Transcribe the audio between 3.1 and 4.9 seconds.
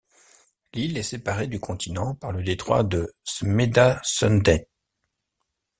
Smedasundet.